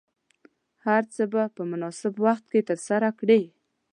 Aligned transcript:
هر 0.85 1.03
څه 1.13 1.23
به 1.31 1.43
په 1.55 1.61
مناسب 1.71 2.13
وخت 2.25 2.45
کې 2.51 2.61
ترلاسه 2.69 3.09
کړې. 3.19 3.41